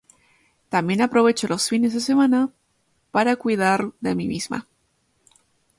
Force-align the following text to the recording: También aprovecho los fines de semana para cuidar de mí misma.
También 0.69 1.03
aprovecho 1.03 1.47
los 1.47 1.69
fines 1.69 1.93
de 1.93 1.99
semana 1.99 2.49
para 3.11 3.35
cuidar 3.35 3.91
de 4.01 4.15
mí 4.15 4.27
misma. 4.27 4.65